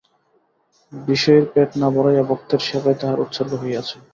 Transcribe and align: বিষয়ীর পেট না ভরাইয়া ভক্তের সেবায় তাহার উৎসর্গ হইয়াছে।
বিষয়ীর 0.93 1.45
পেট 1.53 1.69
না 1.75 1.87
ভরাইয়া 1.93 2.23
ভক্তের 2.29 2.61
সেবায় 2.67 2.97
তাহার 3.01 3.23
উৎসর্গ 3.23 3.51
হইয়াছে। 3.61 3.95